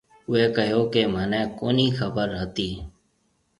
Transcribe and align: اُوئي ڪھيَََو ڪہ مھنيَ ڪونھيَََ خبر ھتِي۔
اُوئي 0.27 0.45
ڪھيَََو 0.55 0.81
ڪہ 0.93 1.01
مھنيَ 1.13 1.41
ڪونھيَََ 1.57 1.87
خبر 1.97 2.27
ھتِي۔ 2.39 2.69